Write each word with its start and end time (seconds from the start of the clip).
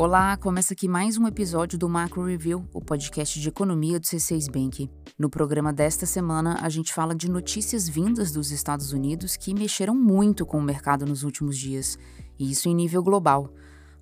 Olá, 0.00 0.34
começa 0.38 0.72
aqui 0.72 0.88
mais 0.88 1.18
um 1.18 1.26
episódio 1.26 1.78
do 1.78 1.86
Macro 1.86 2.24
Review, 2.24 2.66
o 2.72 2.80
podcast 2.80 3.38
de 3.38 3.48
economia 3.50 4.00
do 4.00 4.06
C6 4.06 4.50
Bank. 4.50 4.90
No 5.18 5.28
programa 5.28 5.74
desta 5.74 6.06
semana, 6.06 6.58
a 6.62 6.70
gente 6.70 6.94
fala 6.94 7.14
de 7.14 7.30
notícias 7.30 7.86
vindas 7.86 8.32
dos 8.32 8.50
Estados 8.50 8.94
Unidos 8.94 9.36
que 9.36 9.52
mexeram 9.52 9.94
muito 9.94 10.46
com 10.46 10.58
o 10.58 10.62
mercado 10.62 11.04
nos 11.04 11.22
últimos 11.22 11.58
dias, 11.58 11.98
e 12.38 12.50
isso 12.50 12.66
em 12.66 12.74
nível 12.74 13.02
global. 13.02 13.52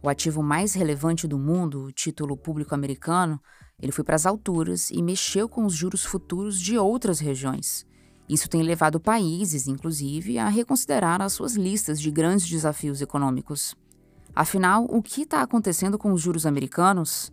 O 0.00 0.08
ativo 0.08 0.40
mais 0.40 0.72
relevante 0.74 1.26
do 1.26 1.36
mundo, 1.36 1.86
o 1.86 1.90
título 1.90 2.36
público 2.36 2.76
americano, 2.76 3.40
ele 3.82 3.90
foi 3.90 4.04
para 4.04 4.14
as 4.14 4.24
alturas 4.24 4.90
e 4.90 5.02
mexeu 5.02 5.48
com 5.48 5.64
os 5.64 5.74
juros 5.74 6.04
futuros 6.04 6.60
de 6.60 6.78
outras 6.78 7.18
regiões. 7.18 7.87
Isso 8.28 8.48
tem 8.48 8.62
levado 8.62 9.00
países, 9.00 9.66
inclusive, 9.66 10.38
a 10.38 10.48
reconsiderar 10.48 11.22
as 11.22 11.32
suas 11.32 11.54
listas 11.54 12.00
de 12.00 12.10
grandes 12.10 12.46
desafios 12.46 13.00
econômicos. 13.00 13.74
Afinal, 14.34 14.84
o 14.88 15.02
que 15.02 15.22
está 15.22 15.42
acontecendo 15.42 15.98
com 15.98 16.12
os 16.12 16.20
juros 16.20 16.44
americanos? 16.44 17.32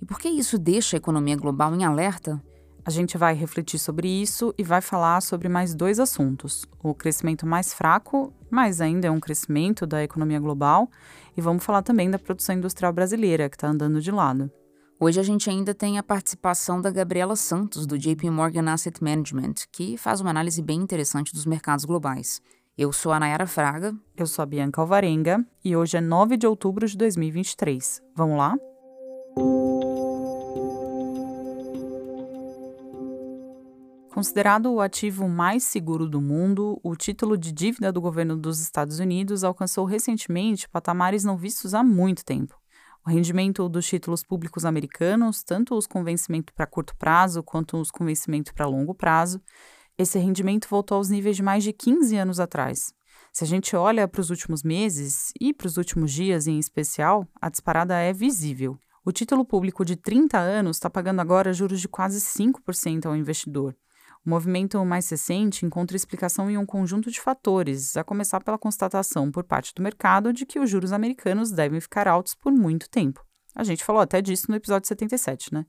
E 0.00 0.06
por 0.06 0.18
que 0.18 0.28
isso 0.28 0.58
deixa 0.58 0.96
a 0.96 0.98
economia 0.98 1.36
global 1.36 1.74
em 1.74 1.84
alerta? 1.84 2.42
A 2.84 2.90
gente 2.90 3.18
vai 3.18 3.34
refletir 3.34 3.78
sobre 3.78 4.08
isso 4.08 4.54
e 4.56 4.64
vai 4.64 4.80
falar 4.80 5.20
sobre 5.20 5.48
mais 5.48 5.74
dois 5.74 6.00
assuntos: 6.00 6.64
o 6.82 6.94
crescimento 6.94 7.46
mais 7.46 7.74
fraco, 7.74 8.32
mas 8.50 8.80
ainda 8.80 9.06
é 9.06 9.10
um 9.10 9.20
crescimento 9.20 9.86
da 9.86 10.02
economia 10.02 10.40
global, 10.40 10.88
e 11.36 11.40
vamos 11.40 11.62
falar 11.62 11.82
também 11.82 12.10
da 12.10 12.18
produção 12.18 12.54
industrial 12.54 12.92
brasileira, 12.92 13.50
que 13.50 13.56
está 13.56 13.68
andando 13.68 14.00
de 14.00 14.10
lado. 14.10 14.50
Hoje 15.02 15.18
a 15.18 15.22
gente 15.22 15.48
ainda 15.48 15.74
tem 15.74 15.96
a 15.96 16.02
participação 16.02 16.78
da 16.78 16.90
Gabriela 16.90 17.34
Santos, 17.34 17.86
do 17.86 17.98
JP 17.98 18.28
Morgan 18.28 18.70
Asset 18.70 19.02
Management, 19.02 19.54
que 19.72 19.96
faz 19.96 20.20
uma 20.20 20.28
análise 20.28 20.60
bem 20.60 20.78
interessante 20.78 21.32
dos 21.32 21.46
mercados 21.46 21.86
globais. 21.86 22.42
Eu 22.76 22.92
sou 22.92 23.10
a 23.10 23.18
Nayara 23.18 23.46
Fraga. 23.46 23.94
Eu 24.14 24.26
sou 24.26 24.42
a 24.42 24.46
Bianca 24.46 24.78
Alvarenga 24.78 25.42
e 25.64 25.74
hoje 25.74 25.96
é 25.96 26.02
9 26.02 26.36
de 26.36 26.46
outubro 26.46 26.86
de 26.86 26.98
2023. 26.98 28.02
Vamos 28.14 28.36
lá? 28.36 28.54
Considerado 34.12 34.70
o 34.70 34.82
ativo 34.82 35.26
mais 35.26 35.64
seguro 35.64 36.06
do 36.06 36.20
mundo, 36.20 36.78
o 36.82 36.94
título 36.94 37.38
de 37.38 37.52
dívida 37.52 37.90
do 37.90 38.02
governo 38.02 38.36
dos 38.36 38.60
Estados 38.60 38.98
Unidos 38.98 39.44
alcançou 39.44 39.86
recentemente 39.86 40.68
patamares 40.68 41.24
não 41.24 41.38
vistos 41.38 41.72
há 41.72 41.82
muito 41.82 42.22
tempo. 42.22 42.59
O 43.06 43.10
rendimento 43.10 43.68
dos 43.68 43.86
títulos 43.86 44.22
públicos 44.22 44.64
americanos, 44.64 45.42
tanto 45.42 45.74
os 45.74 45.86
com 45.86 46.04
vencimento 46.04 46.52
para 46.52 46.66
curto 46.66 46.94
prazo 46.96 47.42
quanto 47.42 47.78
os 47.78 47.90
com 47.90 48.04
vencimento 48.04 48.52
para 48.54 48.66
longo 48.66 48.94
prazo, 48.94 49.40
esse 49.96 50.18
rendimento 50.18 50.68
voltou 50.68 50.96
aos 50.96 51.08
níveis 51.08 51.36
de 51.36 51.42
mais 51.42 51.64
de 51.64 51.72
15 51.72 52.16
anos 52.16 52.38
atrás. 52.38 52.92
Se 53.32 53.44
a 53.44 53.46
gente 53.46 53.76
olha 53.76 54.08
para 54.08 54.20
os 54.20 54.30
últimos 54.30 54.62
meses 54.62 55.32
e 55.40 55.54
para 55.54 55.66
os 55.66 55.76
últimos 55.76 56.12
dias 56.12 56.46
em 56.46 56.58
especial, 56.58 57.26
a 57.40 57.48
disparada 57.48 57.94
é 57.98 58.12
visível. 58.12 58.78
O 59.04 59.12
título 59.12 59.44
público 59.44 59.84
de 59.84 59.96
30 59.96 60.38
anos 60.38 60.76
está 60.76 60.90
pagando 60.90 61.20
agora 61.20 61.52
juros 61.52 61.80
de 61.80 61.88
quase 61.88 62.20
5% 62.20 63.06
ao 63.06 63.16
investidor. 63.16 63.74
O 64.24 64.28
movimento 64.30 64.84
mais 64.84 65.08
recente 65.08 65.64
encontra 65.64 65.96
explicação 65.96 66.50
em 66.50 66.58
um 66.58 66.66
conjunto 66.66 67.10
de 67.10 67.20
fatores, 67.20 67.96
a 67.96 68.04
começar 68.04 68.42
pela 68.44 68.58
constatação 68.58 69.30
por 69.30 69.44
parte 69.44 69.72
do 69.74 69.82
mercado 69.82 70.32
de 70.32 70.44
que 70.44 70.58
os 70.58 70.68
juros 70.68 70.92
americanos 70.92 71.50
devem 71.50 71.80
ficar 71.80 72.06
altos 72.06 72.34
por 72.34 72.52
muito 72.52 72.88
tempo. 72.90 73.24
A 73.54 73.64
gente 73.64 73.84
falou 73.84 74.02
até 74.02 74.20
disso 74.20 74.46
no 74.48 74.56
episódio 74.56 74.86
77, 74.86 75.54
né? 75.54 75.64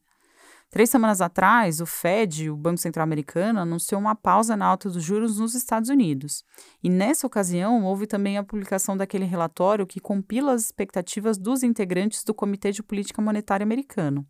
Três 0.69 0.89
semanas 0.89 1.19
atrás, 1.19 1.81
o 1.81 1.85
Fed, 1.85 2.49
o 2.49 2.55
Banco 2.55 2.77
Central 2.77 3.03
Americano, 3.03 3.59
anunciou 3.59 3.99
uma 3.99 4.15
pausa 4.15 4.55
na 4.55 4.65
alta 4.65 4.89
dos 4.89 5.03
juros 5.03 5.37
nos 5.37 5.53
Estados 5.53 5.89
Unidos. 5.89 6.45
E 6.81 6.89
nessa 6.89 7.27
ocasião, 7.27 7.83
houve 7.83 8.07
também 8.07 8.37
a 8.37 8.43
publicação 8.43 8.95
daquele 8.95 9.25
relatório 9.25 9.85
que 9.85 9.99
compila 9.99 10.53
as 10.53 10.63
expectativas 10.63 11.37
dos 11.37 11.61
integrantes 11.61 12.23
do 12.23 12.33
Comitê 12.33 12.71
de 12.71 12.81
Política 12.81 13.21
Monetária 13.21 13.65
americano. 13.65 14.25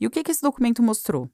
E 0.00 0.06
o 0.06 0.10
que, 0.10 0.24
que 0.24 0.32
esse 0.32 0.42
documento 0.42 0.82
mostrou? 0.82 1.30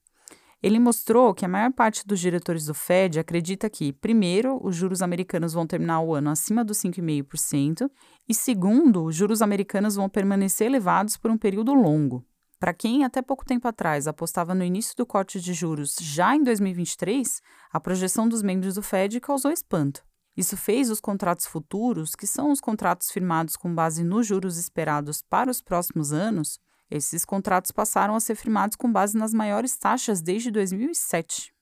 Ele 0.63 0.79
mostrou 0.79 1.33
que 1.33 1.45
a 1.45 1.49
maior 1.49 1.73
parte 1.73 2.07
dos 2.07 2.21
diretores 2.21 2.67
do 2.67 2.75
Fed 2.75 3.19
acredita 3.19 3.71
que, 3.71 3.95
primeiro, 3.95 4.61
os 4.63 4.77
juros 4.77 5.01
americanos 5.01 5.55
vão 5.55 5.67
terminar 5.67 6.01
o 6.01 6.15
ano 6.15 6.29
acima 6.29 6.63
dos 6.63 6.79
5,5%, 6.79 7.91
e 8.29 8.35
segundo, 8.35 9.05
os 9.05 9.17
juros 9.17 9.41
americanos 9.41 9.97
vão 9.97 10.09
permanecer 10.09 10.67
elevados 10.67 11.17
por 11.17 11.31
um 11.31 11.39
período 11.39 11.73
longo. 11.73 12.25
Para 12.59 12.75
quem 12.75 13.05
até 13.05 13.23
pouco 13.23 13.43
tempo 13.43 13.67
atrás 13.67 14.07
apostava 14.07 14.55
no 14.55 14.63
início 14.63 14.95
do 14.95 15.07
corte 15.07 15.41
de 15.41 15.55
juros 15.55 15.97
já 15.99 16.37
em 16.37 16.45
2023, 16.45 17.41
a 17.73 17.81
projeção 17.81 18.29
dos 18.29 18.43
membros 18.43 18.75
do 18.75 18.83
Fed 18.83 19.19
causou 19.19 19.51
espanto. 19.51 20.05
Isso 20.37 20.59
fez 20.59 20.91
os 20.91 21.01
contratos 21.01 21.47
futuros, 21.47 22.15
que 22.15 22.27
são 22.27 22.51
os 22.51 22.61
contratos 22.61 23.11
firmados 23.11 23.57
com 23.57 23.75
base 23.75 24.05
nos 24.05 24.27
juros 24.27 24.59
esperados 24.59 25.23
para 25.23 25.51
os 25.51 25.63
próximos 25.63 26.13
anos, 26.13 26.61
esses 26.91 27.25
contratos 27.25 27.71
passaram 27.71 28.15
a 28.15 28.21
ser 28.21 28.35
firmados 28.35 28.77
com 28.77 28.91
base 28.91 29.17
nas 29.17 29.33
maiores 29.33 29.77
taxas 29.77 30.21
desde 30.21 30.51
2007. 30.51 31.53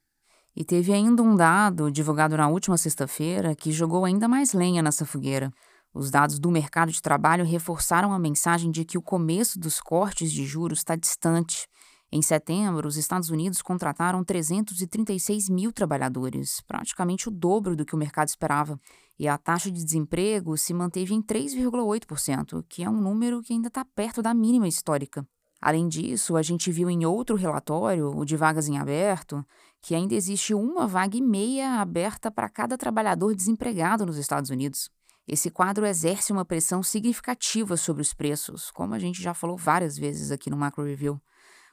E 0.56 0.64
teve 0.64 0.92
ainda 0.92 1.22
um 1.22 1.36
dado 1.36 1.90
divulgado 1.90 2.36
na 2.36 2.48
última 2.48 2.76
sexta-feira 2.76 3.54
que 3.54 3.70
jogou 3.70 4.04
ainda 4.04 4.26
mais 4.26 4.52
lenha 4.52 4.82
nessa 4.82 5.04
fogueira. 5.04 5.52
Os 5.94 6.10
dados 6.10 6.38
do 6.38 6.50
mercado 6.50 6.90
de 6.90 7.00
trabalho 7.00 7.44
reforçaram 7.44 8.12
a 8.12 8.18
mensagem 8.18 8.70
de 8.70 8.84
que 8.84 8.98
o 8.98 9.02
começo 9.02 9.58
dos 9.58 9.80
cortes 9.80 10.32
de 10.32 10.44
juros 10.44 10.78
está 10.78 10.96
distante. 10.96 11.68
Em 12.10 12.22
setembro, 12.22 12.88
os 12.88 12.96
Estados 12.96 13.28
Unidos 13.28 13.60
contrataram 13.60 14.24
336 14.24 15.50
mil 15.50 15.70
trabalhadores, 15.70 16.62
praticamente 16.62 17.28
o 17.28 17.30
dobro 17.30 17.76
do 17.76 17.84
que 17.84 17.94
o 17.94 17.98
mercado 17.98 18.28
esperava. 18.28 18.80
E 19.18 19.28
a 19.28 19.36
taxa 19.36 19.70
de 19.70 19.84
desemprego 19.84 20.56
se 20.56 20.72
manteve 20.72 21.12
em 21.12 21.20
3,8%, 21.20 22.64
que 22.66 22.82
é 22.82 22.88
um 22.88 22.98
número 22.98 23.42
que 23.42 23.52
ainda 23.52 23.68
está 23.68 23.84
perto 23.84 24.22
da 24.22 24.32
mínima 24.32 24.66
histórica. 24.66 25.26
Além 25.60 25.86
disso, 25.86 26.36
a 26.36 26.42
gente 26.42 26.70
viu 26.70 26.88
em 26.88 27.04
outro 27.04 27.36
relatório, 27.36 28.16
o 28.16 28.24
de 28.24 28.36
vagas 28.36 28.68
em 28.68 28.78
aberto, 28.78 29.44
que 29.82 29.94
ainda 29.94 30.14
existe 30.14 30.54
uma 30.54 30.86
vaga 30.86 31.16
e 31.16 31.20
meia 31.20 31.80
aberta 31.80 32.30
para 32.30 32.48
cada 32.48 32.78
trabalhador 32.78 33.34
desempregado 33.34 34.06
nos 34.06 34.16
Estados 34.16 34.48
Unidos. 34.50 34.88
Esse 35.26 35.50
quadro 35.50 35.84
exerce 35.84 36.32
uma 36.32 36.44
pressão 36.44 36.82
significativa 36.82 37.76
sobre 37.76 38.00
os 38.00 38.14
preços, 38.14 38.70
como 38.70 38.94
a 38.94 38.98
gente 38.98 39.20
já 39.20 39.34
falou 39.34 39.58
várias 39.58 39.98
vezes 39.98 40.30
aqui 40.30 40.48
no 40.48 40.56
Macro 40.56 40.84
Review. 40.84 41.20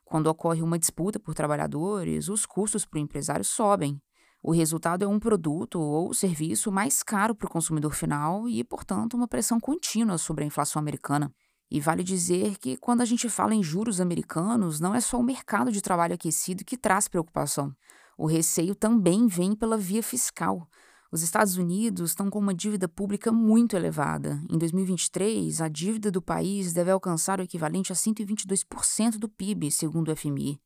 Quando 0.05 0.27
ocorre 0.27 0.61
uma 0.61 0.79
disputa 0.79 1.19
por 1.19 1.33
trabalhadores, 1.33 2.29
os 2.29 2.45
custos 2.45 2.85
para 2.85 2.97
o 2.97 3.01
empresário 3.01 3.43
sobem. 3.43 3.99
O 4.41 4.51
resultado 4.51 5.03
é 5.03 5.07
um 5.07 5.19
produto 5.19 5.81
ou 5.81 6.13
serviço 6.13 6.71
mais 6.71 7.01
caro 7.01 7.33
para 7.33 7.47
o 7.47 7.49
consumidor 7.49 7.95
final 7.95 8.47
e, 8.47 8.63
portanto, 8.63 9.15
uma 9.15 9.27
pressão 9.27 9.59
contínua 9.59 10.19
sobre 10.19 10.43
a 10.43 10.47
inflação 10.47 10.79
americana. 10.79 11.33
E 11.71 11.79
vale 11.79 12.03
dizer 12.03 12.59
que, 12.59 12.77
quando 12.77 13.01
a 13.01 13.05
gente 13.05 13.27
fala 13.27 13.55
em 13.55 13.63
juros 13.63 13.99
americanos, 13.99 14.79
não 14.79 14.93
é 14.93 15.01
só 15.01 15.19
o 15.19 15.23
mercado 15.23 15.71
de 15.71 15.81
trabalho 15.81 16.13
aquecido 16.13 16.63
que 16.63 16.77
traz 16.77 17.07
preocupação. 17.07 17.73
O 18.15 18.27
receio 18.27 18.75
também 18.75 19.25
vem 19.25 19.55
pela 19.55 19.75
via 19.75 20.03
fiscal. 20.03 20.67
Os 21.11 21.21
Estados 21.21 21.55
Unidos 21.55 22.11
estão 22.11 22.29
com 22.29 22.39
uma 22.39 22.53
dívida 22.53 22.87
pública 22.87 23.31
muito 23.31 23.75
elevada. 23.75 24.41
Em 24.49 24.57
2023, 24.57 25.61
a 25.61 25.67
dívida 25.67 26.09
do 26.09 26.21
país 26.21 26.73
deve 26.73 26.91
alcançar 26.91 27.39
o 27.39 27.43
equivalente 27.43 27.91
a 27.91 27.95
122% 27.95 29.17
do 29.17 29.29
PIB, 29.29 29.71
segundo 29.71 30.11
o 30.11 30.15
FMI. 30.15 30.59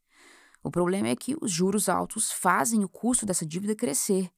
O 0.64 0.72
problema 0.72 1.10
é 1.10 1.16
que 1.16 1.36
os 1.42 1.52
juros 1.52 1.90
altos 1.90 2.32
fazem 2.32 2.84
o 2.84 2.90
custo 2.90 3.26
dessa 3.26 3.46
dívida 3.46 3.76
crescer, 3.76 4.30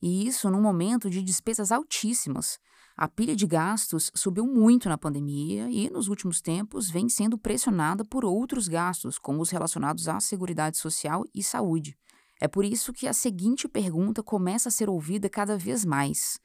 e 0.00 0.26
isso 0.26 0.50
num 0.50 0.60
momento 0.60 1.08
de 1.08 1.22
despesas 1.22 1.72
altíssimas. 1.72 2.58
A 2.96 3.08
pilha 3.08 3.36
de 3.36 3.46
gastos 3.46 4.10
subiu 4.14 4.46
muito 4.46 4.88
na 4.88 4.96
pandemia 4.96 5.68
e, 5.70 5.90
nos 5.90 6.08
últimos 6.08 6.40
tempos, 6.40 6.88
vem 6.90 7.08
sendo 7.10 7.36
pressionada 7.36 8.04
por 8.04 8.24
outros 8.24 8.68
gastos, 8.68 9.18
como 9.18 9.42
os 9.42 9.50
relacionados 9.50 10.08
à 10.08 10.18
Seguridade 10.18 10.78
Social 10.78 11.24
e 11.34 11.42
Saúde. 11.42 11.96
É 12.40 12.46
por 12.46 12.64
isso 12.64 12.92
que 12.92 13.08
a 13.08 13.12
seguinte 13.12 13.66
pergunta 13.66 14.22
começa 14.22 14.68
a 14.68 14.72
ser 14.72 14.88
ouvida 14.88 15.28
cada 15.28 15.56
vez 15.56 15.84
mais: 15.84 16.38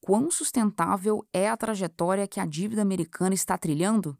Quão 0.00 0.30
sustentável 0.30 1.26
é 1.32 1.48
a 1.48 1.56
trajetória 1.56 2.28
que 2.28 2.40
a 2.40 2.46
dívida 2.46 2.82
americana 2.82 3.34
está 3.34 3.56
trilhando? 3.56 4.16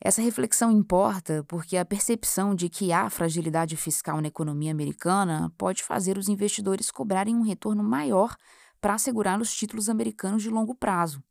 Essa 0.00 0.20
reflexão 0.20 0.70
importa 0.70 1.44
porque 1.48 1.76
a 1.76 1.84
percepção 1.84 2.54
de 2.54 2.68
que 2.68 2.92
há 2.92 3.08
fragilidade 3.08 3.76
fiscal 3.76 4.20
na 4.20 4.28
economia 4.28 4.70
americana 4.70 5.52
pode 5.56 5.82
fazer 5.82 6.18
os 6.18 6.28
investidores 6.28 6.90
cobrarem 6.90 7.34
um 7.34 7.42
retorno 7.42 7.82
maior 7.82 8.36
para 8.80 8.94
assegurar 8.94 9.40
os 9.40 9.54
títulos 9.54 9.88
americanos 9.88 10.42
de 10.42 10.50
longo 10.50 10.74
prazo. 10.74 11.22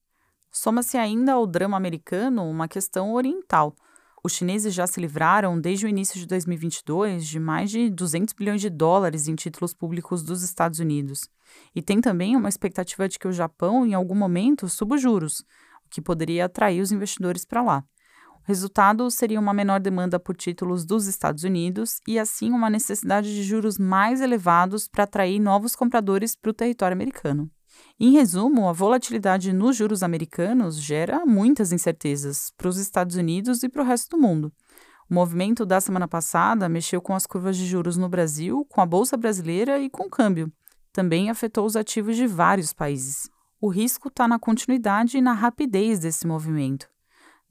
Soma-se 0.51 0.97
ainda 0.97 1.33
ao 1.33 1.45
drama 1.45 1.77
americano 1.77 2.43
uma 2.49 2.67
questão 2.67 3.13
oriental. 3.13 3.75
Os 4.25 4.31
chineses 4.31 4.73
já 4.73 4.87
se 4.87 5.01
livraram, 5.01 5.59
desde 5.59 5.85
o 5.85 5.89
início 5.89 6.17
de 6.17 6.25
2022, 6.25 7.27
de 7.27 7.41
mais 7.41 7.69
de 7.69 7.89
200 7.89 8.33
bilhões 8.33 8.61
de 8.61 8.69
dólares 8.69 9.27
em 9.27 9.35
títulos 9.35 9.73
públicos 9.73 10.23
dos 10.23 10.43
Estados 10.43 10.79
Unidos. 10.79 11.29
E 11.75 11.81
tem 11.81 11.99
também 11.99 12.33
uma 12.37 12.47
expectativa 12.47 13.09
de 13.09 13.19
que 13.19 13.27
o 13.27 13.33
Japão, 13.33 13.85
em 13.85 13.93
algum 13.93 14.15
momento, 14.15 14.69
suba 14.69 14.95
os 14.95 15.01
juros, 15.01 15.41
o 15.85 15.89
que 15.89 16.01
poderia 16.01 16.45
atrair 16.45 16.79
os 16.79 16.89
investidores 16.89 17.43
para 17.43 17.61
lá. 17.61 17.83
O 18.31 18.47
resultado 18.47 19.11
seria 19.11 19.41
uma 19.41 19.53
menor 19.53 19.81
demanda 19.81 20.17
por 20.17 20.37
títulos 20.37 20.85
dos 20.85 21.05
Estados 21.05 21.43
Unidos 21.43 21.99
e, 22.07 22.17
assim, 22.17 22.49
uma 22.51 22.69
necessidade 22.69 23.27
de 23.27 23.43
juros 23.43 23.77
mais 23.77 24.21
elevados 24.21 24.87
para 24.87 25.03
atrair 25.03 25.37
novos 25.37 25.75
compradores 25.75 26.33
para 26.33 26.51
o 26.51 26.53
território 26.53 26.95
americano. 26.95 27.51
Em 27.99 28.11
resumo, 28.11 28.67
a 28.67 28.73
volatilidade 28.73 29.53
nos 29.53 29.75
juros 29.75 30.03
americanos 30.03 30.81
gera 30.81 31.25
muitas 31.25 31.71
incertezas 31.71 32.51
para 32.57 32.67
os 32.67 32.77
Estados 32.77 33.15
Unidos 33.15 33.63
e 33.63 33.69
para 33.69 33.81
o 33.81 33.85
resto 33.85 34.15
do 34.15 34.21
mundo. 34.21 34.51
O 35.09 35.13
movimento 35.13 35.65
da 35.65 35.79
semana 35.79 36.07
passada 36.07 36.67
mexeu 36.67 37.01
com 37.01 37.13
as 37.13 37.25
curvas 37.25 37.55
de 37.55 37.65
juros 37.65 37.97
no 37.97 38.09
Brasil, 38.09 38.65
com 38.69 38.81
a 38.81 38.85
Bolsa 38.85 39.15
Brasileira 39.15 39.79
e 39.79 39.89
com 39.89 40.03
o 40.03 40.09
câmbio. 40.09 40.51
Também 40.91 41.29
afetou 41.29 41.65
os 41.65 41.75
ativos 41.75 42.15
de 42.15 42.25
vários 42.25 42.73
países. 42.73 43.29
O 43.61 43.67
risco 43.67 44.07
está 44.07 44.27
na 44.27 44.39
continuidade 44.39 45.17
e 45.17 45.21
na 45.21 45.33
rapidez 45.33 45.99
desse 45.99 46.27
movimento. 46.27 46.87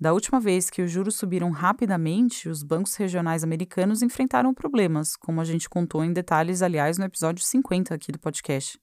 Da 0.02 0.12
última 0.12 0.40
vez 0.40 0.68
que 0.68 0.82
os 0.82 0.90
juros 0.90 1.14
subiram 1.14 1.50
rapidamente, 1.50 2.48
os 2.48 2.64
bancos 2.64 2.96
regionais 2.96 3.44
americanos 3.44 4.02
enfrentaram 4.02 4.52
problemas, 4.52 5.14
como 5.16 5.40
a 5.40 5.44
gente 5.44 5.68
contou 5.68 6.04
em 6.04 6.12
detalhes, 6.12 6.60
aliás, 6.60 6.98
no 6.98 7.04
episódio 7.04 7.44
50 7.44 7.94
aqui 7.94 8.10
do 8.10 8.18
podcast. 8.18 8.81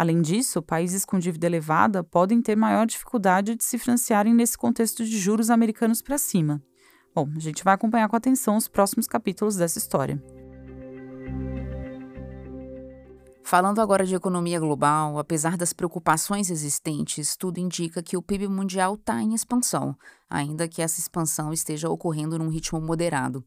Além 0.00 0.22
disso, 0.22 0.62
países 0.62 1.04
com 1.04 1.18
dívida 1.18 1.46
elevada 1.46 2.02
podem 2.02 2.40
ter 2.40 2.56
maior 2.56 2.86
dificuldade 2.86 3.54
de 3.54 3.62
se 3.62 3.76
financiarem 3.76 4.32
nesse 4.32 4.56
contexto 4.56 5.04
de 5.04 5.18
juros 5.18 5.50
americanos 5.50 6.00
para 6.00 6.16
cima. 6.16 6.62
Bom, 7.14 7.28
a 7.36 7.38
gente 7.38 7.62
vai 7.62 7.74
acompanhar 7.74 8.08
com 8.08 8.16
atenção 8.16 8.56
os 8.56 8.66
próximos 8.66 9.06
capítulos 9.06 9.56
dessa 9.56 9.76
história. 9.76 10.18
Falando 13.44 13.78
agora 13.82 14.06
de 14.06 14.14
economia 14.14 14.58
global, 14.58 15.18
apesar 15.18 15.58
das 15.58 15.74
preocupações 15.74 16.48
existentes, 16.48 17.36
tudo 17.36 17.58
indica 17.58 18.02
que 18.02 18.16
o 18.16 18.22
PIB 18.22 18.48
mundial 18.48 18.94
está 18.94 19.20
em 19.20 19.34
expansão, 19.34 19.94
ainda 20.30 20.66
que 20.66 20.80
essa 20.80 20.98
expansão 20.98 21.52
esteja 21.52 21.90
ocorrendo 21.90 22.38
num 22.38 22.48
ritmo 22.48 22.80
moderado. 22.80 23.44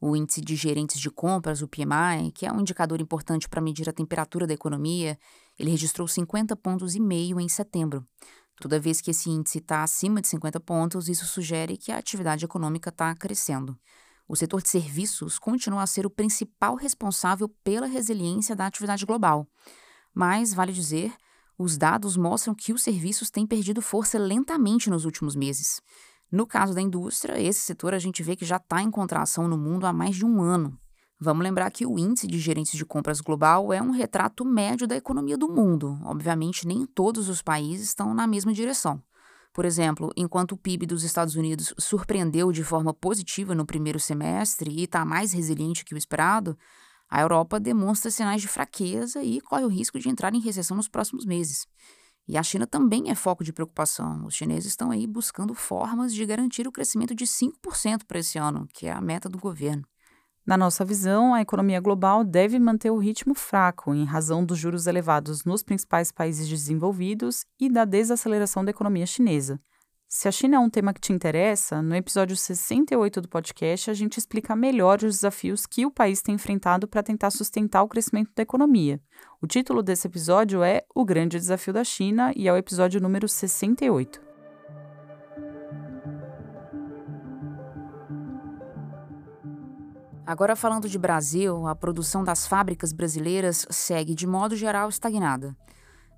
O 0.00 0.16
índice 0.16 0.40
de 0.40 0.56
gerentes 0.56 0.98
de 0.98 1.10
compras, 1.10 1.60
o 1.60 1.68
PMI, 1.68 2.32
que 2.34 2.46
é 2.46 2.52
um 2.52 2.60
indicador 2.60 3.02
importante 3.02 3.46
para 3.50 3.60
medir 3.60 3.86
a 3.86 3.92
temperatura 3.92 4.46
da 4.46 4.54
economia, 4.54 5.18
ele 5.60 5.70
registrou 5.70 6.08
50 6.08 6.56
pontos 6.56 6.94
e 6.94 7.00
meio 7.00 7.38
em 7.38 7.46
setembro. 7.46 8.02
Toda 8.62 8.80
vez 8.80 9.02
que 9.02 9.10
esse 9.10 9.28
índice 9.28 9.58
está 9.58 9.82
acima 9.82 10.22
de 10.22 10.28
50 10.28 10.58
pontos, 10.60 11.06
isso 11.06 11.26
sugere 11.26 11.76
que 11.76 11.92
a 11.92 11.98
atividade 11.98 12.46
econômica 12.46 12.88
está 12.88 13.14
crescendo. 13.14 13.78
O 14.26 14.34
setor 14.34 14.62
de 14.62 14.70
serviços 14.70 15.38
continua 15.38 15.82
a 15.82 15.86
ser 15.86 16.06
o 16.06 16.10
principal 16.10 16.76
responsável 16.76 17.46
pela 17.62 17.86
resiliência 17.86 18.56
da 18.56 18.66
atividade 18.66 19.04
global. 19.04 19.46
Mas, 20.14 20.54
vale 20.54 20.72
dizer, 20.72 21.12
os 21.58 21.76
dados 21.76 22.16
mostram 22.16 22.54
que 22.54 22.72
os 22.72 22.82
serviços 22.82 23.30
têm 23.30 23.46
perdido 23.46 23.82
força 23.82 24.18
lentamente 24.18 24.88
nos 24.88 25.04
últimos 25.04 25.36
meses. 25.36 25.82
No 26.32 26.46
caso 26.46 26.72
da 26.72 26.80
indústria, 26.80 27.38
esse 27.38 27.60
setor 27.60 27.92
a 27.92 27.98
gente 27.98 28.22
vê 28.22 28.34
que 28.34 28.46
já 28.46 28.56
está 28.56 28.80
em 28.80 28.90
contração 28.90 29.46
no 29.46 29.58
mundo 29.58 29.84
há 29.84 29.92
mais 29.92 30.16
de 30.16 30.24
um 30.24 30.40
ano. 30.40 30.78
Vamos 31.22 31.44
lembrar 31.44 31.70
que 31.70 31.84
o 31.84 31.98
índice 31.98 32.26
de 32.26 32.38
gerentes 32.38 32.72
de 32.72 32.84
compras 32.86 33.20
global 33.20 33.74
é 33.74 33.82
um 33.82 33.90
retrato 33.90 34.42
médio 34.42 34.86
da 34.86 34.96
economia 34.96 35.36
do 35.36 35.52
mundo. 35.52 35.98
Obviamente, 36.02 36.66
nem 36.66 36.86
todos 36.86 37.28
os 37.28 37.42
países 37.42 37.88
estão 37.88 38.14
na 38.14 38.26
mesma 38.26 38.54
direção. 38.54 39.02
Por 39.52 39.66
exemplo, 39.66 40.10
enquanto 40.16 40.52
o 40.52 40.56
PIB 40.56 40.86
dos 40.86 41.02
Estados 41.04 41.34
Unidos 41.34 41.74
surpreendeu 41.76 42.50
de 42.50 42.64
forma 42.64 42.94
positiva 42.94 43.54
no 43.54 43.66
primeiro 43.66 44.00
semestre 44.00 44.70
e 44.70 44.84
está 44.84 45.04
mais 45.04 45.34
resiliente 45.34 45.84
que 45.84 45.94
o 45.94 45.98
esperado, 45.98 46.56
a 47.06 47.20
Europa 47.20 47.60
demonstra 47.60 48.10
sinais 48.10 48.40
de 48.40 48.48
fraqueza 48.48 49.22
e 49.22 49.42
corre 49.42 49.64
o 49.64 49.68
risco 49.68 49.98
de 49.98 50.08
entrar 50.08 50.34
em 50.34 50.40
recessão 50.40 50.74
nos 50.74 50.88
próximos 50.88 51.26
meses. 51.26 51.66
E 52.26 52.38
a 52.38 52.42
China 52.42 52.66
também 52.66 53.10
é 53.10 53.14
foco 53.14 53.44
de 53.44 53.52
preocupação. 53.52 54.24
Os 54.24 54.34
chineses 54.34 54.68
estão 54.68 54.90
aí 54.90 55.06
buscando 55.06 55.52
formas 55.52 56.14
de 56.14 56.24
garantir 56.24 56.66
o 56.66 56.72
crescimento 56.72 57.14
de 57.14 57.26
5% 57.26 58.04
para 58.06 58.20
esse 58.20 58.38
ano, 58.38 58.66
que 58.72 58.86
é 58.86 58.92
a 58.92 59.00
meta 59.02 59.28
do 59.28 59.36
governo. 59.36 59.84
Na 60.46 60.56
nossa 60.56 60.84
visão, 60.84 61.34
a 61.34 61.42
economia 61.42 61.80
global 61.80 62.24
deve 62.24 62.58
manter 62.58 62.90
o 62.90 62.98
ritmo 62.98 63.34
fraco 63.34 63.94
em 63.94 64.04
razão 64.04 64.44
dos 64.44 64.58
juros 64.58 64.86
elevados 64.86 65.44
nos 65.44 65.62
principais 65.62 66.10
países 66.10 66.48
desenvolvidos 66.48 67.44
e 67.58 67.68
da 67.68 67.84
desaceleração 67.84 68.64
da 68.64 68.70
economia 68.70 69.06
chinesa. 69.06 69.60
Se 70.12 70.26
a 70.26 70.32
China 70.32 70.56
é 70.56 70.58
um 70.58 70.68
tema 70.68 70.92
que 70.92 71.00
te 71.00 71.12
interessa, 71.12 71.80
no 71.80 71.94
episódio 71.94 72.36
68 72.36 73.20
do 73.20 73.28
podcast 73.28 73.92
a 73.92 73.94
gente 73.94 74.18
explica 74.18 74.56
melhor 74.56 74.96
os 75.04 75.16
desafios 75.16 75.66
que 75.66 75.86
o 75.86 75.90
país 75.90 76.20
tem 76.20 76.34
enfrentado 76.34 76.88
para 76.88 77.00
tentar 77.00 77.30
sustentar 77.30 77.84
o 77.84 77.88
crescimento 77.88 78.32
da 78.34 78.42
economia. 78.42 79.00
O 79.40 79.46
título 79.46 79.84
desse 79.84 80.08
episódio 80.08 80.64
é 80.64 80.82
O 80.92 81.04
Grande 81.04 81.38
Desafio 81.38 81.72
da 81.72 81.84
China 81.84 82.32
e 82.34 82.48
é 82.48 82.52
o 82.52 82.56
episódio 82.56 83.00
número 83.00 83.28
68. 83.28 84.29
Agora, 90.30 90.54
falando 90.54 90.88
de 90.88 90.96
Brasil, 90.96 91.66
a 91.66 91.74
produção 91.74 92.22
das 92.22 92.46
fábricas 92.46 92.92
brasileiras 92.92 93.66
segue, 93.68 94.14
de 94.14 94.28
modo 94.28 94.54
geral, 94.54 94.88
estagnada. 94.88 95.56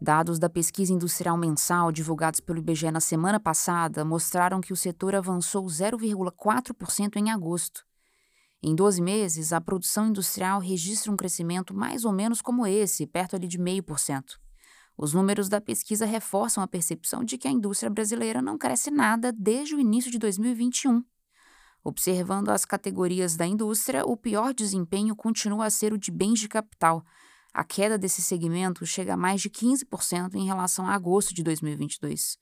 Dados 0.02 0.38
da 0.38 0.50
pesquisa 0.50 0.92
industrial 0.92 1.34
mensal 1.34 1.90
divulgados 1.90 2.38
pelo 2.38 2.58
IBGE 2.58 2.90
na 2.90 3.00
semana 3.00 3.40
passada 3.40 4.04
mostraram 4.04 4.60
que 4.60 4.70
o 4.70 4.76
setor 4.76 5.14
avançou 5.14 5.64
0,4% 5.64 7.16
em 7.16 7.30
agosto. 7.30 7.86
Em 8.62 8.74
12 8.74 9.00
meses, 9.00 9.50
a 9.50 9.62
produção 9.62 10.08
industrial 10.08 10.60
registra 10.60 11.10
um 11.10 11.16
crescimento 11.16 11.72
mais 11.72 12.04
ou 12.04 12.12
menos 12.12 12.42
como 12.42 12.66
esse, 12.66 13.06
perto 13.06 13.36
ali 13.36 13.48
de 13.48 13.56
0,5%. 13.56 14.24
Os 14.94 15.14
números 15.14 15.48
da 15.48 15.58
pesquisa 15.58 16.04
reforçam 16.04 16.62
a 16.62 16.68
percepção 16.68 17.24
de 17.24 17.38
que 17.38 17.48
a 17.48 17.50
indústria 17.50 17.88
brasileira 17.88 18.42
não 18.42 18.58
cresce 18.58 18.90
nada 18.90 19.32
desde 19.32 19.74
o 19.74 19.80
início 19.80 20.10
de 20.10 20.18
2021. 20.18 21.02
Observando 21.84 22.50
as 22.50 22.64
categorias 22.64 23.36
da 23.36 23.46
indústria, 23.46 24.04
o 24.04 24.16
pior 24.16 24.54
desempenho 24.54 25.16
continua 25.16 25.66
a 25.66 25.70
ser 25.70 25.92
o 25.92 25.98
de 25.98 26.10
bens 26.10 26.38
de 26.38 26.48
capital, 26.48 27.04
a 27.52 27.64
queda 27.64 27.98
desse 27.98 28.22
segmento 28.22 28.86
chega 28.86 29.12
a 29.12 29.16
mais 29.16 29.42
de 29.42 29.50
15% 29.50 30.34
em 30.36 30.46
relação 30.46 30.86
a 30.86 30.94
agosto 30.94 31.34
de 31.34 31.42
2022. 31.42 32.38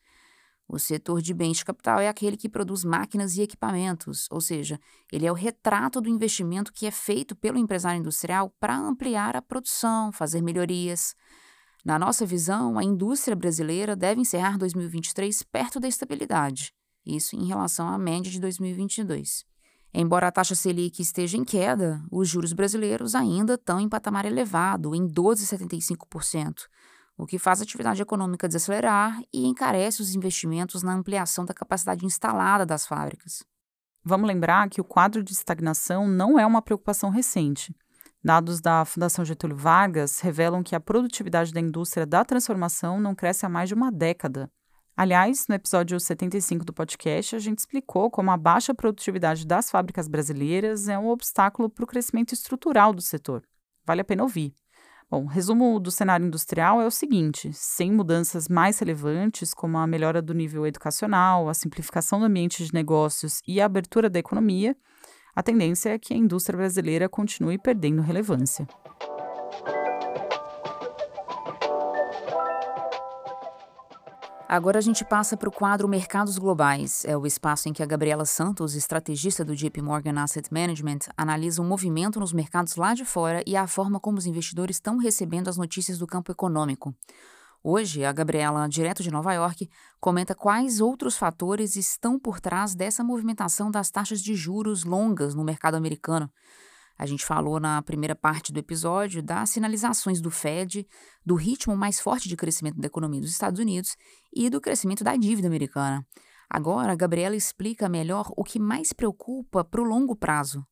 O 0.68 0.78
setor 0.78 1.20
de 1.20 1.34
bens 1.34 1.56
de 1.56 1.64
capital 1.64 1.98
é 1.98 2.08
aquele 2.08 2.36
que 2.36 2.48
produz 2.48 2.84
máquinas 2.84 3.36
e 3.36 3.42
equipamentos, 3.42 4.28
ou 4.30 4.40
seja, 4.40 4.78
ele 5.10 5.26
é 5.26 5.32
o 5.32 5.34
retrato 5.34 6.00
do 6.00 6.08
investimento 6.08 6.72
que 6.72 6.86
é 6.86 6.92
feito 6.92 7.34
pelo 7.34 7.58
empresário 7.58 7.98
industrial 7.98 8.54
para 8.60 8.76
ampliar 8.76 9.34
a 9.34 9.42
produção, 9.42 10.12
fazer 10.12 10.40
melhorias. 10.40 11.16
Na 11.84 11.98
nossa 11.98 12.24
visão, 12.24 12.78
a 12.78 12.84
indústria 12.84 13.34
brasileira 13.34 13.96
deve 13.96 14.20
encerrar 14.20 14.56
2023 14.58 15.42
perto 15.42 15.80
da 15.80 15.88
estabilidade, 15.88 16.72
isso 17.14 17.36
em 17.36 17.46
relação 17.46 17.88
à 17.88 17.98
média 17.98 18.30
de 18.30 18.40
2022. 18.40 19.44
Embora 19.92 20.28
a 20.28 20.32
taxa 20.32 20.54
Selic 20.54 21.02
esteja 21.02 21.36
em 21.36 21.44
queda, 21.44 22.00
os 22.10 22.28
juros 22.28 22.52
brasileiros 22.52 23.14
ainda 23.14 23.54
estão 23.54 23.80
em 23.80 23.88
patamar 23.88 24.24
elevado, 24.24 24.94
em 24.94 25.08
12,75%, 25.08 26.66
o 27.16 27.26
que 27.26 27.38
faz 27.38 27.60
a 27.60 27.64
atividade 27.64 28.00
econômica 28.00 28.46
desacelerar 28.46 29.20
e 29.32 29.46
encarece 29.46 30.00
os 30.00 30.14
investimentos 30.14 30.82
na 30.82 30.94
ampliação 30.94 31.44
da 31.44 31.52
capacidade 31.52 32.06
instalada 32.06 32.64
das 32.64 32.86
fábricas. 32.86 33.42
Vamos 34.02 34.28
lembrar 34.28 34.68
que 34.70 34.80
o 34.80 34.84
quadro 34.84 35.22
de 35.22 35.32
estagnação 35.32 36.06
não 36.06 36.38
é 36.38 36.46
uma 36.46 36.62
preocupação 36.62 37.10
recente. 37.10 37.74
Dados 38.22 38.60
da 38.60 38.84
Fundação 38.84 39.24
Getúlio 39.24 39.56
Vargas 39.56 40.20
revelam 40.20 40.62
que 40.62 40.74
a 40.74 40.80
produtividade 40.80 41.52
da 41.52 41.60
indústria 41.60 42.06
da 42.06 42.24
transformação 42.24 43.00
não 43.00 43.14
cresce 43.14 43.44
há 43.44 43.48
mais 43.48 43.68
de 43.68 43.74
uma 43.74 43.90
década. 43.90 44.50
Aliás, 45.00 45.46
no 45.48 45.54
episódio 45.54 45.98
75 45.98 46.62
do 46.62 46.74
podcast, 46.74 47.34
a 47.34 47.38
gente 47.38 47.60
explicou 47.60 48.10
como 48.10 48.30
a 48.30 48.36
baixa 48.36 48.74
produtividade 48.74 49.46
das 49.46 49.70
fábricas 49.70 50.06
brasileiras 50.06 50.88
é 50.88 50.98
um 50.98 51.08
obstáculo 51.08 51.70
para 51.70 51.84
o 51.84 51.86
crescimento 51.86 52.34
estrutural 52.34 52.92
do 52.92 53.00
setor. 53.00 53.42
Vale 53.86 54.02
a 54.02 54.04
pena 54.04 54.22
ouvir. 54.22 54.52
Bom, 55.10 55.24
resumo 55.24 55.80
do 55.80 55.90
cenário 55.90 56.26
industrial 56.26 56.82
é 56.82 56.86
o 56.86 56.90
seguinte: 56.90 57.50
sem 57.54 57.90
mudanças 57.90 58.46
mais 58.46 58.78
relevantes, 58.78 59.54
como 59.54 59.78
a 59.78 59.86
melhora 59.86 60.20
do 60.20 60.34
nível 60.34 60.66
educacional, 60.66 61.48
a 61.48 61.54
simplificação 61.54 62.20
do 62.20 62.26
ambiente 62.26 62.62
de 62.62 62.74
negócios 62.74 63.40
e 63.48 63.58
a 63.58 63.64
abertura 63.64 64.10
da 64.10 64.18
economia, 64.18 64.76
a 65.34 65.42
tendência 65.42 65.94
é 65.94 65.98
que 65.98 66.12
a 66.12 66.16
indústria 66.18 66.58
brasileira 66.58 67.08
continue 67.08 67.56
perdendo 67.56 68.02
relevância. 68.02 68.68
Agora 74.52 74.78
a 74.78 74.82
gente 74.82 75.04
passa 75.04 75.36
para 75.36 75.48
o 75.48 75.52
quadro 75.52 75.86
Mercados 75.86 76.36
Globais. 76.36 77.04
É 77.04 77.16
o 77.16 77.24
espaço 77.24 77.68
em 77.68 77.72
que 77.72 77.84
a 77.84 77.86
Gabriela 77.86 78.24
Santos, 78.24 78.74
estrategista 78.74 79.44
do 79.44 79.54
JP 79.54 79.80
Morgan 79.80 80.20
Asset 80.20 80.52
Management, 80.52 80.98
analisa 81.16 81.62
o 81.62 81.64
movimento 81.64 82.18
nos 82.18 82.32
mercados 82.32 82.74
lá 82.74 82.92
de 82.92 83.04
fora 83.04 83.44
e 83.46 83.54
a 83.54 83.68
forma 83.68 84.00
como 84.00 84.18
os 84.18 84.26
investidores 84.26 84.78
estão 84.78 84.96
recebendo 84.96 85.46
as 85.46 85.56
notícias 85.56 85.98
do 85.98 86.06
campo 86.06 86.32
econômico. 86.32 86.92
Hoje, 87.62 88.04
a 88.04 88.10
Gabriela, 88.10 88.68
direto 88.68 89.04
de 89.04 89.10
Nova 89.12 89.32
York, 89.32 89.70
comenta 90.00 90.34
quais 90.34 90.80
outros 90.80 91.16
fatores 91.16 91.76
estão 91.76 92.18
por 92.18 92.40
trás 92.40 92.74
dessa 92.74 93.04
movimentação 93.04 93.70
das 93.70 93.88
taxas 93.88 94.20
de 94.20 94.34
juros 94.34 94.82
longas 94.82 95.32
no 95.32 95.44
mercado 95.44 95.76
americano. 95.76 96.28
A 97.00 97.06
gente 97.06 97.24
falou 97.24 97.58
na 97.58 97.80
primeira 97.80 98.14
parte 98.14 98.52
do 98.52 98.58
episódio 98.58 99.22
das 99.22 99.48
sinalizações 99.48 100.20
do 100.20 100.30
Fed, 100.30 100.86
do 101.24 101.34
ritmo 101.34 101.74
mais 101.74 101.98
forte 101.98 102.28
de 102.28 102.36
crescimento 102.36 102.78
da 102.78 102.88
economia 102.88 103.22
dos 103.22 103.30
Estados 103.30 103.58
Unidos 103.58 103.96
e 104.30 104.50
do 104.50 104.60
crescimento 104.60 105.02
da 105.02 105.16
dívida 105.16 105.48
americana. 105.48 106.06
Agora, 106.50 106.92
a 106.92 106.94
Gabriela 106.94 107.34
explica 107.34 107.88
melhor 107.88 108.30
o 108.36 108.44
que 108.44 108.58
mais 108.58 108.92
preocupa 108.92 109.64
para 109.64 109.80
o 109.80 109.84
longo 109.84 110.14
prazo. 110.14 110.62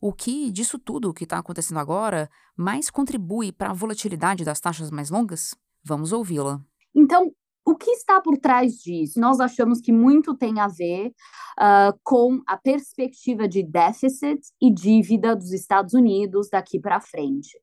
O 0.00 0.14
que, 0.14 0.50
disso 0.50 0.78
tudo 0.78 1.12
que 1.12 1.24
está 1.24 1.36
acontecendo 1.36 1.78
agora, 1.78 2.30
mais 2.56 2.88
contribui 2.88 3.52
para 3.52 3.68
a 3.68 3.74
volatilidade 3.74 4.46
das 4.46 4.58
taxas 4.58 4.90
mais 4.90 5.10
longas? 5.10 5.54
Vamos 5.84 6.10
ouvi-la. 6.10 6.58
Então, 6.94 7.30
o 7.66 7.74
que 7.74 7.90
está 7.90 8.20
por 8.20 8.38
trás 8.38 8.74
disso? 8.74 9.18
Nós 9.18 9.40
achamos 9.40 9.80
que 9.80 9.90
muito 9.90 10.36
tem 10.36 10.60
a 10.60 10.68
ver 10.68 11.08
uh, 11.08 11.98
com 12.04 12.40
a 12.46 12.56
perspectiva 12.56 13.48
de 13.48 13.64
déficit 13.64 14.40
e 14.62 14.72
dívida 14.72 15.34
dos 15.34 15.52
Estados 15.52 15.92
Unidos 15.92 16.48
daqui 16.48 16.78
para 16.78 17.00
frente. 17.00 17.58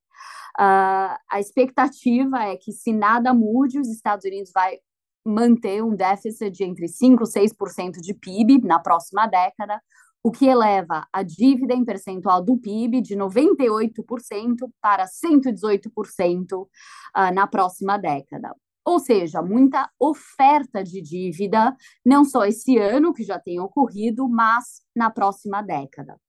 Uh, 0.59 1.15
a 1.31 1.39
expectativa 1.39 2.43
é 2.43 2.57
que, 2.57 2.73
se 2.73 2.91
nada 2.91 3.33
mude, 3.33 3.79
os 3.79 3.87
Estados 3.87 4.25
Unidos 4.25 4.51
vai 4.53 4.77
manter 5.25 5.81
um 5.81 5.95
déficit 5.95 6.51
de 6.51 6.65
entre 6.65 6.85
5% 6.85 7.21
e 7.21 7.47
6% 7.47 8.01
de 8.01 8.13
PIB 8.13 8.59
na 8.67 8.79
próxima 8.79 9.25
década, 9.25 9.81
o 10.21 10.31
que 10.31 10.45
eleva 10.45 11.07
a 11.13 11.23
dívida 11.23 11.73
em 11.73 11.85
percentual 11.85 12.43
do 12.43 12.57
PIB 12.57 13.01
de 13.01 13.15
98% 13.15 14.69
para 14.81 15.05
118% 15.05 16.61
uh, 16.61 16.67
na 17.33 17.47
próxima 17.47 17.97
década. 17.97 18.53
Ou 18.85 18.99
seja, 18.99 19.41
muita 19.41 19.89
oferta 19.99 20.83
de 20.83 21.01
dívida, 21.01 21.75
não 22.05 22.25
só 22.25 22.45
esse 22.45 22.77
ano, 22.77 23.13
que 23.13 23.23
já 23.23 23.39
tem 23.39 23.59
ocorrido, 23.59 24.27
mas 24.27 24.81
na 24.95 25.09
próxima 25.09 25.61
década. 25.61 26.19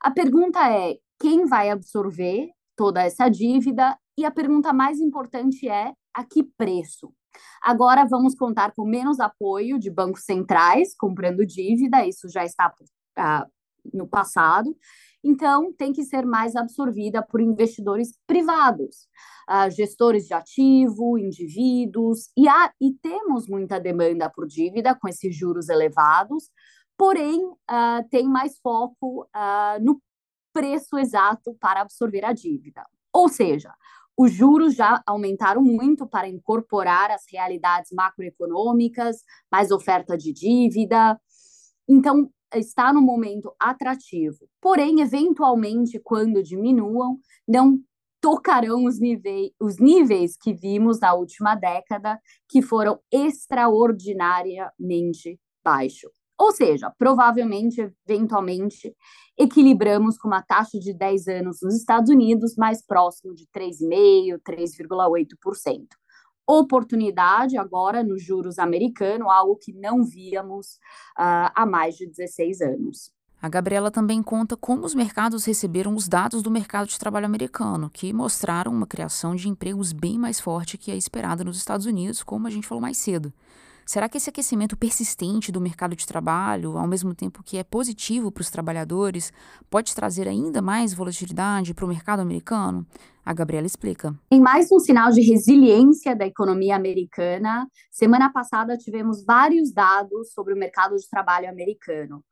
A 0.00 0.10
pergunta 0.10 0.58
é: 0.68 0.96
quem 1.20 1.46
vai 1.46 1.70
absorver 1.70 2.50
toda 2.76 3.02
essa 3.02 3.28
dívida? 3.28 3.96
E 4.18 4.24
a 4.24 4.30
pergunta 4.30 4.72
mais 4.72 5.00
importante 5.00 5.68
é: 5.68 5.92
a 6.12 6.24
que 6.24 6.42
preço? 6.42 7.12
Agora 7.62 8.04
vamos 8.04 8.34
contar 8.34 8.72
com 8.74 8.84
menos 8.84 9.20
apoio 9.20 9.78
de 9.78 9.90
bancos 9.90 10.24
centrais 10.24 10.94
comprando 10.96 11.46
dívida, 11.46 12.06
isso 12.06 12.28
já 12.28 12.44
está 12.44 12.68
uh, 12.68 13.50
no 13.94 14.06
passado, 14.06 14.76
então 15.22 15.72
tem 15.72 15.92
que 15.92 16.04
ser 16.04 16.26
mais 16.26 16.56
absorvida 16.56 17.22
por 17.22 17.40
investidores 17.40 18.18
privados, 18.26 19.08
uh, 19.48 19.70
gestores 19.70 20.26
de 20.26 20.34
ativo, 20.34 21.18
indivíduos, 21.18 22.30
e, 22.36 22.48
há, 22.48 22.72
e 22.80 22.92
temos 22.94 23.46
muita 23.46 23.78
demanda 23.78 24.28
por 24.28 24.46
dívida 24.46 24.94
com 24.94 25.08
esses 25.08 25.34
juros 25.34 25.68
elevados, 25.68 26.50
porém 26.96 27.44
uh, 27.44 28.08
tem 28.10 28.28
mais 28.28 28.58
foco 28.58 29.22
uh, 29.34 29.82
no 29.82 30.00
preço 30.52 30.98
exato 30.98 31.54
para 31.60 31.80
absorver 31.80 32.24
a 32.24 32.32
dívida. 32.32 32.84
Ou 33.12 33.28
seja, 33.28 33.72
os 34.16 34.32
juros 34.32 34.74
já 34.74 35.02
aumentaram 35.06 35.62
muito 35.62 36.06
para 36.06 36.28
incorporar 36.28 37.10
as 37.10 37.24
realidades 37.30 37.90
macroeconômicas, 37.92 39.22
mais 39.50 39.70
oferta 39.70 40.16
de 40.16 40.32
dívida. 40.32 41.18
Então, 41.88 42.30
está 42.54 42.92
no 42.92 43.00
momento 43.00 43.54
atrativo. 43.58 44.46
Porém, 44.60 45.00
eventualmente, 45.00 45.98
quando 46.02 46.42
diminuam, 46.42 47.18
não 47.46 47.78
tocarão 48.20 48.84
os 48.84 48.98
níveis, 49.00 49.50
os 49.60 49.78
níveis 49.78 50.36
que 50.36 50.52
vimos 50.54 51.00
na 51.00 51.14
última 51.14 51.54
década, 51.54 52.20
que 52.48 52.62
foram 52.62 53.00
extraordinariamente 53.10 55.38
baixos. 55.64 56.10
Ou 56.38 56.52
seja, 56.52 56.92
provavelmente, 56.98 57.92
eventualmente, 58.08 58.94
equilibramos 59.38 60.18
com 60.18 60.28
uma 60.28 60.42
taxa 60.42 60.78
de 60.78 60.92
10 60.92 61.28
anos 61.28 61.58
nos 61.62 61.74
Estados 61.74 62.10
Unidos 62.10 62.54
mais 62.56 62.84
próximo 62.84 63.34
de 63.34 63.46
3,5%, 63.46 64.38
3,8% 64.42 66.01
oportunidade 66.46 67.56
agora 67.56 68.02
nos 68.02 68.22
juros 68.22 68.58
americanos, 68.58 69.28
algo 69.30 69.56
que 69.56 69.72
não 69.72 70.04
víamos 70.04 70.74
uh, 71.18 71.50
há 71.54 71.66
mais 71.66 71.96
de 71.96 72.06
16 72.06 72.60
anos. 72.60 73.12
A 73.42 73.48
Gabriela 73.48 73.90
também 73.90 74.22
conta 74.22 74.56
como 74.56 74.86
os 74.86 74.94
mercados 74.94 75.44
receberam 75.44 75.96
os 75.96 76.06
dados 76.06 76.42
do 76.42 76.50
mercado 76.50 76.86
de 76.86 76.96
trabalho 76.96 77.26
americano, 77.26 77.90
que 77.90 78.12
mostraram 78.12 78.70
uma 78.70 78.86
criação 78.86 79.34
de 79.34 79.48
empregos 79.48 79.92
bem 79.92 80.16
mais 80.16 80.38
forte 80.38 80.78
que 80.78 80.92
a 80.92 80.96
esperada 80.96 81.42
nos 81.42 81.56
Estados 81.56 81.84
Unidos, 81.84 82.22
como 82.22 82.46
a 82.46 82.50
gente 82.50 82.68
falou 82.68 82.80
mais 82.80 82.98
cedo. 82.98 83.32
Será 83.84 84.08
que 84.08 84.16
esse 84.16 84.30
aquecimento 84.30 84.76
persistente 84.76 85.50
do 85.50 85.60
mercado 85.60 85.96
de 85.96 86.06
trabalho, 86.06 86.78
ao 86.78 86.86
mesmo 86.86 87.14
tempo 87.14 87.42
que 87.42 87.58
é 87.58 87.64
positivo 87.64 88.30
para 88.30 88.40
os 88.40 88.50
trabalhadores, 88.50 89.32
pode 89.68 89.94
trazer 89.94 90.28
ainda 90.28 90.62
mais 90.62 90.94
volatilidade 90.94 91.74
para 91.74 91.84
o 91.84 91.88
mercado 91.88 92.20
americano? 92.20 92.86
A 93.24 93.32
Gabriela 93.32 93.66
explica. 93.66 94.14
Em 94.30 94.40
mais 94.40 94.70
um 94.72 94.78
sinal 94.78 95.10
de 95.10 95.20
resiliência 95.20 96.14
da 96.14 96.26
economia 96.26 96.74
americana, 96.74 97.68
semana 97.90 98.32
passada 98.32 98.76
tivemos 98.76 99.24
vários 99.24 99.72
dados 99.72 100.32
sobre 100.32 100.54
o 100.54 100.56
mercado 100.56 100.96
de 100.96 101.08
trabalho 101.08 101.48
americano. 101.48 102.24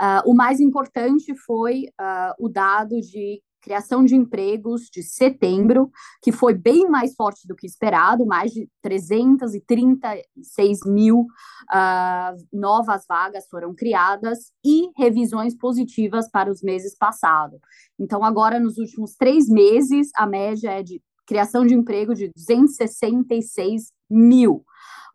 Uh, 0.00 0.30
o 0.30 0.34
mais 0.34 0.60
importante 0.60 1.34
foi 1.34 1.86
uh, 1.98 2.34
o 2.38 2.48
dado 2.48 3.00
de 3.00 3.42
criação 3.66 4.04
de 4.04 4.14
empregos 4.14 4.82
de 4.82 5.02
setembro, 5.02 5.90
que 6.22 6.30
foi 6.30 6.54
bem 6.54 6.88
mais 6.88 7.16
forte 7.16 7.48
do 7.48 7.56
que 7.56 7.66
esperado, 7.66 8.24
mais 8.24 8.52
de 8.52 8.70
336 8.80 10.78
mil 10.86 11.22
uh, 11.22 12.36
novas 12.52 13.04
vagas 13.08 13.48
foram 13.50 13.74
criadas 13.74 14.52
e 14.64 14.88
revisões 14.96 15.56
positivas 15.56 16.30
para 16.30 16.48
os 16.48 16.62
meses 16.62 16.96
passados. 16.96 17.58
Então, 17.98 18.22
agora, 18.22 18.60
nos 18.60 18.78
últimos 18.78 19.16
três 19.16 19.48
meses, 19.48 20.10
a 20.14 20.28
média 20.28 20.70
é 20.70 20.84
de 20.84 21.02
criação 21.26 21.66
de 21.66 21.74
emprego 21.74 22.14
de 22.14 22.30
266 22.36 23.90
mil 24.08 24.64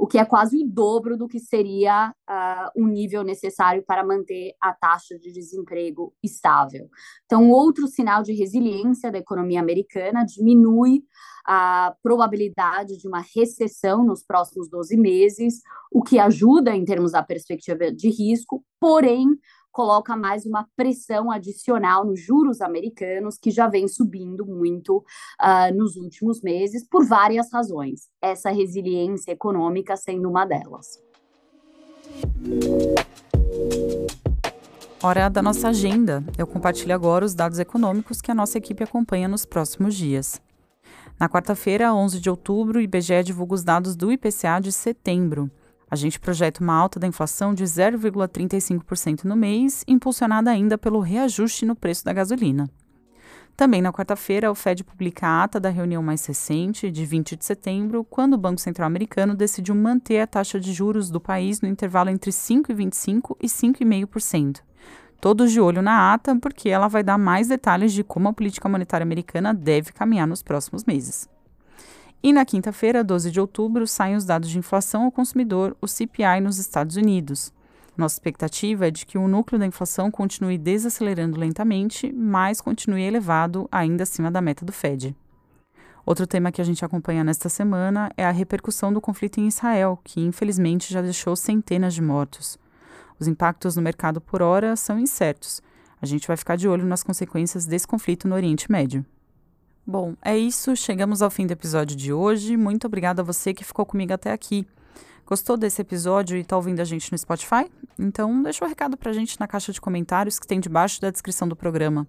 o 0.02 0.08
que 0.08 0.18
é 0.18 0.26
quase 0.26 0.58
o 0.58 0.68
dobro 0.68 1.16
do 1.16 1.28
que 1.28 1.40
seria 1.40 2.10
uh, 2.28 2.72
um 2.76 2.88
nível 2.88 3.24
necessário 3.24 3.84
para 3.86 4.04
manter 4.04 4.56
a 4.60 4.74
taxa 4.74 5.16
de 5.20 5.32
desemprego 5.32 6.12
estável. 6.24 6.90
Então, 7.26 7.52
outro 7.52 7.88
sinal 7.88 8.24
de 8.24 8.34
resiliência 8.34 9.12
da 9.12 9.20
economia 9.20 9.60
americana 9.60 10.26
diminui 10.26 11.04
a 11.46 11.94
probabilidade 12.02 12.98
de 12.98 13.08
uma 13.08 13.24
recessão 13.36 14.04
nos 14.04 14.24
próximos 14.24 14.68
12 14.68 14.98
meses, 14.98 15.62
o 15.92 16.02
que 16.02 16.18
ajuda 16.18 16.76
em 16.76 16.84
termos 16.84 17.12
da 17.12 17.22
perspectiva 17.22 17.92
de 17.92 18.10
risco, 18.10 18.66
porém 18.80 19.28
coloca 19.72 20.16
mais 20.16 20.46
uma 20.46 20.68
pressão 20.76 21.32
adicional 21.32 22.06
nos 22.06 22.20
juros 22.20 22.62
americanos, 22.62 23.38
que 23.38 23.50
já 23.50 23.68
vem 23.68 23.88
subindo 23.88 24.46
muito 24.46 24.98
uh, 24.98 25.74
nos 25.76 25.96
últimos 25.96 26.42
meses, 26.42 26.88
por 26.88 27.06
várias 27.06 27.52
razões, 27.52 28.10
essa 28.22 28.52
resiliência 28.52 29.32
econômica 29.32 29.96
sendo 29.96 30.30
uma 30.30 30.46
delas. 30.46 31.00
Hora 35.04 35.30
da 35.30 35.42
nossa 35.42 35.70
agenda. 35.70 36.24
Eu 36.38 36.46
compartilho 36.46 36.94
agora 36.94 37.26
os 37.26 37.34
dados 37.34 37.58
econômicos 37.58 38.22
que 38.22 38.30
a 38.30 38.36
nossa 38.36 38.58
equipe 38.58 38.84
acompanha 38.84 39.28
nos 39.28 39.46
próximos 39.46 39.96
dias. 39.96 40.40
Na 41.20 41.28
quarta-feira, 41.28 41.94
11 41.94 42.20
de 42.20 42.30
outubro, 42.30 42.80
o 42.80 42.82
IBGE 42.82 43.24
divulga 43.24 43.56
os 43.56 43.64
dados 43.64 43.96
do 43.96 44.12
IPCA 44.12 44.60
de 44.60 44.72
setembro. 44.72 45.50
A 45.92 45.96
gente 45.98 46.22
projeta 46.22 46.64
uma 46.64 46.74
alta 46.74 46.98
da 46.98 47.06
inflação 47.06 47.54
de 47.54 47.66
0,35% 47.66 49.26
no 49.26 49.36
mês, 49.36 49.84
impulsionada 49.86 50.50
ainda 50.50 50.78
pelo 50.78 51.02
reajuste 51.02 51.66
no 51.66 51.76
preço 51.76 52.06
da 52.06 52.14
gasolina. 52.14 52.70
Também 53.58 53.82
na 53.82 53.92
quarta-feira, 53.92 54.50
o 54.50 54.56
Fed 54.56 54.86
publica 54.86 55.28
a 55.28 55.44
ata 55.44 55.60
da 55.60 55.70
reunião 55.70 56.02
mais 56.02 56.26
recente, 56.26 56.90
de 56.90 57.06
20 57.06 57.36
de 57.36 57.44
setembro, 57.44 58.06
quando 58.06 58.36
o 58.36 58.38
Banco 58.38 58.62
Central 58.62 58.88
Americano 58.88 59.36
decidiu 59.36 59.76
manter 59.76 60.22
a 60.22 60.28
taxa 60.28 60.62
de 60.62 60.72
juros 60.72 61.10
do 61.10 61.20
país 61.20 61.60
no 61.60 61.68
intervalo 61.68 62.10
entre 62.10 62.32
5,25% 62.32 63.36
e 63.42 63.48
5,5%. 63.48 64.62
Todos 65.20 65.52
de 65.52 65.60
olho 65.60 65.82
na 65.82 66.14
ata, 66.14 66.36
porque 66.38 66.70
ela 66.70 66.88
vai 66.88 67.04
dar 67.04 67.18
mais 67.18 67.50
detalhes 67.50 67.92
de 67.92 68.02
como 68.02 68.30
a 68.30 68.34
política 68.34 68.70
monetária 68.70 69.04
americana 69.04 69.54
deve 69.54 69.92
caminhar 69.92 70.26
nos 70.26 70.42
próximos 70.42 70.86
meses. 70.86 71.30
E 72.24 72.32
na 72.32 72.46
quinta-feira, 72.46 73.04
12 73.04 73.32
de 73.32 73.40
outubro, 73.40 73.88
saem 73.88 74.16
os 74.16 74.26
dados 74.26 74.50
de 74.50 74.60
inflação 74.60 75.06
ao 75.06 75.12
consumidor, 75.12 75.76
o 75.82 75.88
CPI, 75.88 76.40
nos 76.40 76.60
Estados 76.60 76.96
Unidos. 76.96 77.52
Nossa 77.98 78.16
expectativa 78.16 78.88
é 78.88 78.92
de 78.92 79.08
que 79.08 79.18
o 79.18 79.28
núcleo 79.28 79.60
da 79.60 79.66
inflação 79.66 80.12
continue 80.12 80.58
desacelerando 80.58 81.40
lentamente, 81.40 82.14
mas 82.14 82.62
continue 82.62 83.02
elevado, 83.02 83.68
ainda 83.72 84.04
acima 84.04 84.30
da 84.30 84.40
meta 84.40 84.64
do 84.64 84.72
Fed. 84.72 85.16
Outro 86.06 86.28
tema 86.28 86.52
que 86.52 86.62
a 86.62 86.64
gente 86.64 86.86
acompanha 86.86 87.24
nesta 87.24 87.50
semana 87.50 88.12
é 88.16 88.26
a 88.26 88.32
repercussão 88.32 88.94
do 88.94 89.02
conflito 89.02 89.40
em 89.40 89.48
Israel, 89.48 90.00
que 90.04 90.22
infelizmente 90.22 90.94
já 90.94 91.02
deixou 91.02 91.36
centenas 91.36 91.94
de 91.94 92.02
mortos. 92.02 92.58
Os 93.20 93.28
impactos 93.28 93.76
no 93.76 93.82
mercado 93.82 94.22
por 94.22 94.42
hora 94.42 94.76
são 94.76 95.00
incertos. 95.00 95.62
A 96.02 96.06
gente 96.06 96.28
vai 96.28 96.38
ficar 96.38 96.56
de 96.56 96.68
olho 96.68 96.86
nas 96.86 97.04
consequências 97.04 97.66
desse 97.66 97.88
conflito 97.88 98.28
no 98.28 98.36
Oriente 98.36 98.72
Médio. 98.72 99.06
Bom, 99.92 100.16
é 100.22 100.38
isso. 100.38 100.74
Chegamos 100.74 101.22
ao 101.22 101.30
fim 101.30 101.46
do 101.46 101.52
episódio 101.52 101.98
de 101.98 102.14
hoje. 102.14 102.56
Muito 102.56 102.88
obrigada 102.88 103.22
a 103.22 103.26
você 103.26 103.54
que 103.54 103.62
ficou 103.62 103.86
comigo 103.86 104.14
até 104.14 104.32
aqui. 104.32 104.66
Gostou 105.26 105.58
desse 105.58 105.82
episódio 105.82 106.38
e 106.38 106.40
está 106.40 106.56
ouvindo 106.56 106.80
a 106.80 106.86
gente 106.86 107.12
no 107.12 107.18
Spotify? 107.18 107.70
Então 108.00 108.42
deixa 108.42 108.64
o 108.64 108.66
um 108.66 108.70
recado 108.70 108.96
para 108.96 109.12
a 109.12 109.14
gente 109.14 109.38
na 109.38 109.50
caixa 109.50 109.74
de 109.74 109.82
comentários 109.82 110.40
que 110.40 110.48
tem 110.48 110.62
debaixo 110.62 111.02
da 111.02 111.10
descrição 111.10 111.46
do 111.46 111.58
programa. 111.58 112.08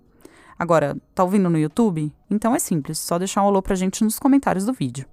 Agora, 0.57 0.97
tá 1.13 1.25
ouvindo 1.25 1.51
no 1.51 1.59
YouTube? 1.59 2.15
Então 2.31 2.55
é 2.55 2.61
simples, 2.61 3.01
só 3.01 3.19
deixar 3.19 3.43
um 3.43 3.49
alô 3.49 3.61
para 3.61 3.73
a 3.73 3.77
gente 3.77 4.05
nos 4.05 4.17
comentários 4.17 4.65
do 4.65 4.73
vídeo. 4.73 5.05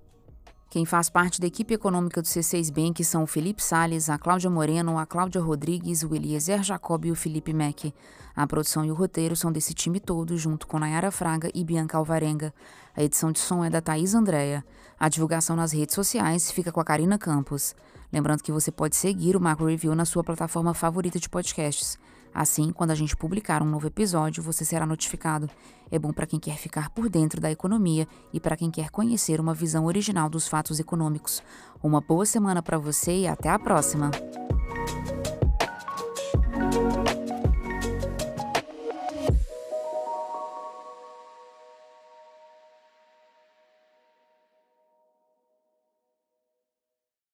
Quem 0.69 0.85
faz 0.85 1.09
parte 1.09 1.41
da 1.41 1.47
equipe 1.47 1.73
econômica 1.73 2.21
do 2.21 2.27
C6 2.27 2.71
Bank 2.71 3.03
são 3.03 3.23
o 3.23 3.27
Felipe 3.27 3.63
Sales, 3.63 4.07
a 4.07 4.19
Cláudia 4.19 4.51
Moreno, 4.51 4.99
a 4.99 5.05
Cláudia 5.05 5.41
Rodrigues, 5.41 6.03
o 6.03 6.13
Eliezer 6.13 6.61
Jacob 6.61 7.05
e 7.05 7.11
o 7.11 7.15
Felipe 7.15 7.51
Mack. 7.51 7.91
A 8.35 8.45
produção 8.45 8.85
e 8.85 8.91
o 8.91 8.93
roteiro 8.93 9.35
são 9.35 9.51
desse 9.51 9.73
time 9.73 9.99
todo, 9.99 10.37
junto 10.37 10.67
com 10.67 10.77
Nayara 10.77 11.09
Fraga 11.09 11.49
e 11.55 11.63
Bianca 11.63 11.97
Alvarenga. 11.97 12.53
A 12.95 13.01
edição 13.01 13.31
de 13.31 13.39
som 13.39 13.63
é 13.65 13.69
da 13.71 13.81
Thaís 13.81 14.13
Andréa. 14.13 14.63
A 14.99 15.09
divulgação 15.09 15.55
nas 15.55 15.71
redes 15.71 15.95
sociais 15.95 16.51
fica 16.51 16.71
com 16.71 16.79
a 16.79 16.85
Karina 16.85 17.17
Campos. 17.17 17.75
Lembrando 18.13 18.43
que 18.43 18.51
você 18.51 18.71
pode 18.71 18.95
seguir 18.95 19.35
o 19.35 19.41
Macro 19.41 19.65
Review 19.65 19.95
na 19.95 20.05
sua 20.05 20.23
plataforma 20.23 20.75
favorita 20.75 21.19
de 21.19 21.27
podcasts. 21.27 21.97
Assim, 22.33 22.71
quando 22.71 22.91
a 22.91 22.95
gente 22.95 23.15
publicar 23.15 23.61
um 23.61 23.65
novo 23.65 23.87
episódio, 23.87 24.43
você 24.43 24.63
será 24.63 24.85
notificado. 24.85 25.49
É 25.91 25.97
bom 25.97 26.13
para 26.13 26.27
quem 26.27 26.39
quer 26.39 26.57
ficar 26.57 26.89
por 26.89 27.09
dentro 27.09 27.41
da 27.41 27.51
economia 27.51 28.07
e 28.31 28.39
para 28.39 28.55
quem 28.55 28.69
quer 28.69 28.89
conhecer 28.89 29.39
uma 29.39 29.53
visão 29.53 29.85
original 29.85 30.29
dos 30.29 30.47
fatos 30.47 30.79
econômicos. 30.79 31.41
Uma 31.81 32.01
boa 32.01 32.25
semana 32.25 32.61
para 32.61 32.77
você 32.77 33.21
e 33.21 33.27
até 33.27 33.49
a 33.49 33.57
próxima! 33.57 34.11